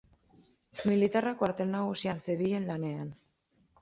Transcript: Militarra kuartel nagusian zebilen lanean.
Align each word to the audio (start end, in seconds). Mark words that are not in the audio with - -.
Militarra 0.91 1.33
kuartel 1.41 1.69
nagusian 1.75 2.25
zebilen 2.27 2.67
lanean. 2.71 3.13